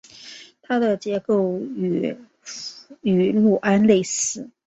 [0.63, 2.17] 它的结构与
[3.03, 4.49] 氯胺类似。